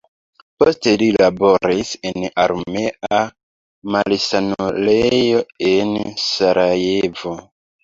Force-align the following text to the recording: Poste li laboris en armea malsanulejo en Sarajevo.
Poste 0.61 0.93
li 1.01 1.09
laboris 1.21 1.91
en 2.11 2.25
armea 2.45 3.21
malsanulejo 3.97 5.45
en 5.75 5.95
Sarajevo. 6.27 7.39